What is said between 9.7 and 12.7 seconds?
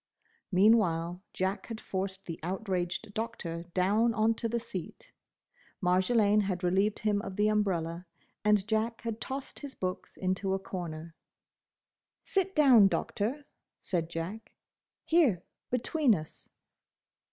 books into a corner. "Sit